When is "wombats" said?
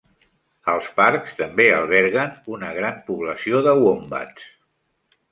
3.83-4.49